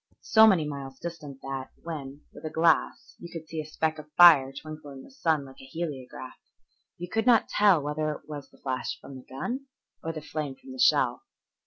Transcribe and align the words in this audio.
So 0.23 0.47
many 0.47 0.65
miles 0.67 0.97
distant 0.97 1.43
that 1.43 1.69
when, 1.83 2.21
with 2.33 2.43
a 2.43 2.49
glass, 2.49 3.15
you 3.19 3.31
could 3.31 3.47
see 3.47 3.61
a 3.61 3.65
speck 3.65 3.99
of 3.99 4.11
fire 4.13 4.51
twinkle 4.51 4.89
in 4.89 5.03
the 5.03 5.11
sun 5.11 5.45
like 5.45 5.61
a 5.61 5.65
heliograph, 5.65 6.39
you 6.97 7.07
could 7.07 7.27
not 7.27 7.47
tell 7.47 7.83
whether 7.83 8.09
it 8.11 8.27
was 8.27 8.49
the 8.49 8.57
flash 8.57 8.97
from 8.99 9.15
the 9.15 9.25
gun 9.29 9.67
or 10.03 10.11
the 10.11 10.19
flame 10.23 10.55
from 10.55 10.71
the 10.71 10.79
shell. 10.79 11.21